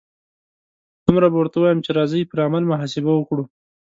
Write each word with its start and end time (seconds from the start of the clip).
دومره 1.05 1.27
به 1.31 1.37
ورته 1.39 1.57
ووایم 1.59 1.79
چې 1.85 1.91
راځئ 1.97 2.21
پر 2.31 2.39
عمل 2.47 2.63
محاسبه 2.71 3.11
وکړو. 3.15 3.43